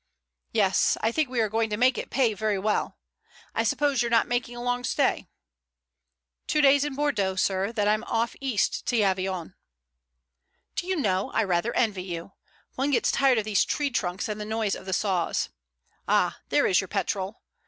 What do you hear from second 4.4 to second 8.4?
a long stay?" "Two days in Bordeaux, sir, then I'm off